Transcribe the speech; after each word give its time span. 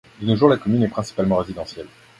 De 0.19 0.25
nos 0.25 0.35
jours, 0.35 0.49
la 0.49 0.57
commune 0.57 0.81
est 0.81 0.87
principalement 0.87 1.35
résidentielle. 1.37 1.85